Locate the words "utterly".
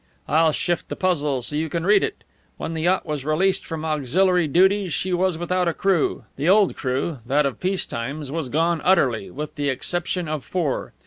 8.83-9.29